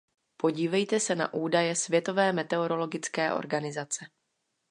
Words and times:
Podívejte 0.37 0.99
se 0.99 1.15
na 1.15 1.33
údaje 1.33 1.75
Světové 1.75 2.33
meteorologické 2.33 3.33
organizace. 3.33 4.05